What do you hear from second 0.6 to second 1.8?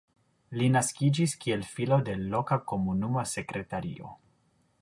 naskiĝis kiel